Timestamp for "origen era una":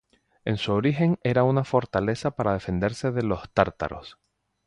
0.73-1.63